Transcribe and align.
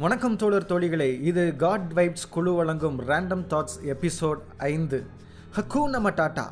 வணக்கம் 0.00 0.36
தோழர் 0.36 0.66
தோழிகளே 0.66 1.20
இது 1.20 1.56
காட் 1.56 1.92
வைப்ஸ் 1.94 2.28
குழு 2.30 2.52
வழங்கும் 2.52 3.00
ரேண்டம் 3.00 3.44
தாட்ஸ் 3.48 3.84
எபிசோட் 3.84 4.38
ஐந்து. 4.58 5.06
ஹக்கூ 5.56 5.88
டாட்டா 6.10 6.44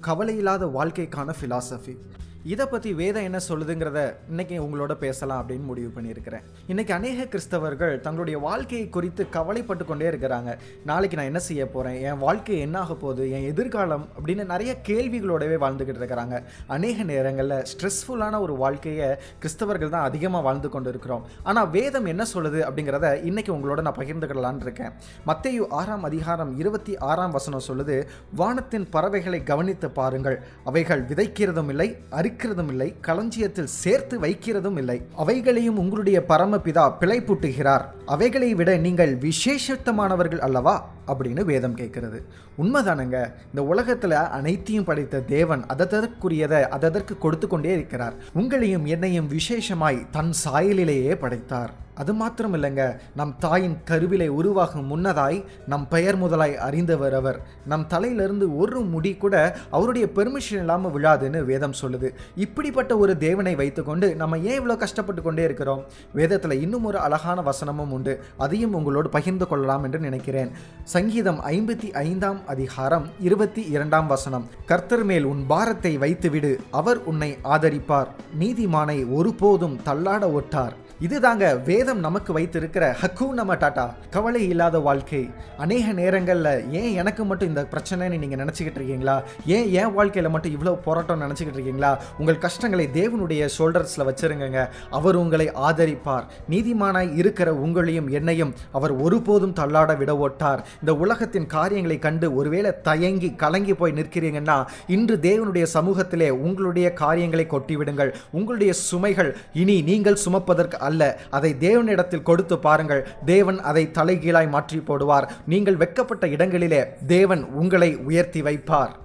கவலை 0.00 0.36
இல்லாத 0.36 0.66
வாழ்க்கைக்கான 0.66 1.34
ஃபிலாசபி 1.40 1.96
இதை 2.44 2.66
பற்றி 2.66 2.92
வேதம் 2.92 3.22
என்ன 3.22 3.38
சொல்லுதுங்கிறத 3.48 4.14
இன்னைக்கு 4.28 4.54
உங்களோட 4.62 4.92
பேசலாம் 4.94 5.40
அப்படின்னு 5.40 5.64
முடிவு 5.64 5.90
பண்ணியிருக்கிறேன். 5.96 6.42
இன்னைக்கு 6.66 6.94
அநேக 6.94 7.24
கிறிஸ்தவர்கள் 7.24 8.00
தங்களுடைய 8.00 8.38
வாழ்க்கையை 8.38 8.88
குறித்து 8.88 9.28
கவலைப்பட்டு 9.28 9.84
கொண்டே 9.84 10.08
இருக்கிறாங்க. 10.08 10.58
நாளைக்கு 10.84 11.16
நான் 11.16 11.26
என்ன 11.26 11.38
செய்ய 11.38 11.66
போகிறேன் 11.66 12.02
என் 12.02 12.18
வாழ்க்கை 12.18 12.58
என்ன 12.58 12.78
ஆக 12.78 12.94
போகுது? 12.94 13.30
என் 13.30 13.46
எதிர்காலம்? 13.52 14.08
அப்படின்னு 14.16 14.44
நிறைய 14.44 14.76
கேள்விகளோடவே 14.88 15.58
வாழ்ந்துக்கிட்டு 15.64 16.02
இருக்கிறாங்க. 16.02 16.42
அநேக 16.66 17.02
நேரங்களில் 17.02 17.64
ஸ்ட்ரெஸ்ஃபுல்லான 17.72 18.40
ஒரு 18.40 18.56
வாழ்க்கையை 18.56 19.16
கிறிஸ்தவர்கள் 19.44 19.88
தான் 19.88 20.02
அதிகமாக 20.02 20.44
வாழ்ந்து 20.44 20.68
கொண்டு 20.68 20.88
இருக்கிறோம் 20.88 21.22
ஆனால் 21.42 21.70
வேதம் 21.70 22.06
என்ன 22.06 22.26
சொல்லுது 22.34 22.60
அப்படிங்கிறத 22.68 23.24
இன்னைக்கு 23.24 23.54
உங்களோட 23.54 23.80
நான் 23.80 23.98
பகிர்ந்துக்கிடலான் 23.98 24.60
இருக்கேன். 24.60 24.92
மத்தையு 25.26 25.64
ஆறாம் 25.68 26.02
அதிகாரம் 26.02 26.58
இருபத்தி 26.58 26.98
ஆறாம் 26.98 27.30
வசனம் 27.30 27.66
சொல்லுது 27.68 28.06
வானத்தின் 28.36 28.88
பறவைகளை 28.90 29.42
கவனித்து 29.42 29.90
பாருங்கள். 29.90 30.42
அவைகள் 30.64 31.04
விதைக்கிறதும் 31.04 31.68
இல்லை 31.68 31.96
அழிக்கிறதும் 32.32 32.68
இல்லை 32.68 32.94
களஞ்சியத்தில் 33.00 33.64
சேர்த்து 33.64 34.20
வைக்கிறதும் 34.20 34.78
இல்லை 34.78 35.02
அவைகளையும் 35.16 35.78
உங்களுடைய 35.78 36.24
பரமபிதா 36.28 36.92
பிழைப்பூட்டுகிறார். 37.00 37.84
அவைகளை 38.06 38.54
விட 38.54 38.76
நீங்கள் 38.76 39.18
விசேஷத்தமானவர்கள் 39.18 40.38
அல்லவா? 40.38 40.90
அப்படின்னு 41.06 41.44
வேதம் 41.44 41.74
கேட்கிறது. 41.74 42.24
உண்மைதானுங்க 42.62 43.32
இந்த 43.46 43.62
உலகத்தில் 43.62 44.10
அனைத்தையும் 44.10 44.84
படைத்த 44.84 45.20
தேவன் 45.20 45.64
அதற்குரியதை 45.64 46.62
அதற்கு 46.62 47.18
கொடுத்து 47.18 47.46
கொண்டே 47.48 47.72
இருக்கிறார். 47.72 48.14
உங்களையும் 48.34 48.84
என்னையும் 48.84 49.28
விசேஷமாய் 49.30 50.06
தன் 50.10 50.32
சாயலிலேயே 50.44 51.14
படைத்தார். 51.14 51.70
அது 52.02 52.12
மாத்திரம் 52.20 52.54
இல்லைங்க 52.58 52.84
நம் 53.18 53.32
தாயின் 53.44 53.76
கருவிலை 53.90 54.28
உருவாகும் 54.38 54.88
முன்னதாய் 54.92 55.38
நம் 55.72 55.84
பெயர் 55.94 56.18
முதலாய் 56.22 56.54
அறிந்தவர் 56.66 57.14
அவர். 57.18 57.38
நம் 57.70 57.86
தலையிலிருந்து 57.92 58.46
ஒரு 58.62 58.80
முடி 58.92 59.12
கூட 59.24 59.34
அவருடைய 59.76 60.06
பெர்மிஷன் 60.16 60.62
இல்லாமல் 60.62 60.94
விழாதுன்னு 60.96 61.40
வேதம் 61.50 61.76
சொல்லுது. 61.82 62.08
இப்படிப்பட்ட 62.44 62.92
ஒரு 63.02 63.12
தேவனை 63.26 63.54
வைத்துக்கொண்டு 63.60 64.08
நம்ம 64.22 64.38
ஏன் 64.48 64.58
இவ்வளோ 64.60 64.76
கஷ்டப்பட்டு 64.84 65.22
கொண்டே 65.22 65.44
இருக்கிறோம்? 65.48 65.82
வேதத்தில் 66.20 66.56
இன்னும் 66.64 66.86
ஒரு 66.90 66.98
அழகான 67.06 67.38
வசனமும் 67.50 67.92
உண்டு. 67.96 68.14
அதையும் 68.44 68.74
உங்களோடு 68.80 69.08
பகிர்ந்து 69.16 69.48
கொள்ளலாம் 69.52 69.84
என்று 69.88 69.98
நினைக்கிறேன். 69.98 70.50
சங்கீதம் 70.94 71.40
ஐம்பத்தி 71.54 71.90
ஐந்தாம் 72.06 72.40
அதிகாரம் 72.46 73.06
இருபத்தி 73.28 73.64
இரண்டாம் 73.76 74.10
வசனம். 74.14 74.48
கர்த்தர் 74.72 75.06
மேல் 75.12 75.28
உன் 75.32 75.44
பாரத்தை 75.52 75.94
வைத்துவிடு 75.98 76.52
அவர் 76.80 77.00
உன்னை 77.12 77.30
ஆதரிப்பார். 77.54 78.12
நீதிமானை 78.42 78.98
ஒருபோதும் 79.18 79.78
தள்ளாட 79.86 80.24
ஒட்டார். 80.38 80.76
இதுதாங்க 81.06 81.44
வேதம் 81.68 82.00
நமக்கு 82.04 82.32
வைத்திருக்கிற 82.32 82.96
ஹக்கூ 83.00 83.26
நம்ம 83.38 83.54
டாட்டா. 83.62 83.84
கவலை 84.14 84.48
இல்லாத 84.48 84.78
வாழ்க்கை. 84.78 85.30
அநேக 85.56 85.92
நேரங்களில் 85.92 86.70
ஏன் 86.80 86.92
எனக்கு 87.00 87.22
மட்டும் 87.24 87.48
இந்த 87.48 87.62
பிரச்சனைன்னு 87.72 88.18
நீங்கள் 88.22 88.40
நினச்சிக்கிட்டு 88.42 88.78
இருக்கீங்களா? 88.80 89.22
ஏன் 89.46 89.66
என் 89.72 89.92
வாழ்க்கையில் 89.92 90.30
மட்டும் 90.30 90.54
இவ்வளோ 90.56 90.72
போராட்டம் 90.84 91.22
நினச்சிக்கிட்டு 91.24 91.58
இருக்கீங்களா? 91.58 91.90
உங்கள் 92.18 92.38
கஷ்டங்களை 92.38 92.86
தேவனுடைய 92.98 93.48
ஷோல்டர்ஸில் 93.56 94.06
வச்சுருங்க 94.08 94.68
அவர் 94.90 95.16
உங்களை 95.22 95.46
ஆதரிப்பார். 95.68 96.28
நீதிமானாய் 96.50 97.10
இருக்கிற 97.16 97.52
உங்களையும் 97.64 98.10
என்னையும் 98.18 98.54
அவர் 98.72 98.94
ஒருபோதும் 99.06 99.56
தள்ளாட 99.60 99.96
விட 100.02 100.14
ஓட்டார் 100.26 100.62
இந்த 100.80 100.94
உலகத்தின் 100.94 101.46
காரியங்களை 101.46 101.98
கண்டு 101.98 102.34
ஒருவேளை 102.34 102.72
தயங்கி 102.90 103.32
கலங்கி 103.44 103.74
போய் 103.74 103.96
நிற்கிறீங்கன்னா 104.00 104.58
இன்று 104.86 105.18
தேவனுடைய 105.28 105.66
சமூகத்திலே 105.74 106.30
உங்களுடைய 106.30 106.92
காரியங்களை 106.92 107.46
கொட்டிவிடுங்கள். 107.50 108.14
உங்களுடைய 108.30 108.72
சுமைகள் 108.92 109.32
இனி 109.52 109.78
நீங்கள் 109.90 110.22
சுமப்பதற்கு 110.26 110.90
அல்ல. 110.92 111.10
அதை 111.30 111.52
தேவனிடத்தில் 111.66 112.26
கொடுத்து 112.30 112.58
பாருங்கள். 112.68 113.04
தேவன் 113.34 113.60
அதை 113.70 113.84
தலைகீழாய் 113.98 114.54
மாற்றி 114.56 114.80
போடுவார். 114.88 115.28
நீங்கள் 115.46 115.80
வெக்கப்பட்ட 115.84 116.26
இடங்களிலே 116.36 116.82
தேவன் 117.06 117.44
உங்களை 117.62 117.92
உயர்த்தி 118.10 118.42
வைப்பார். 118.48 119.00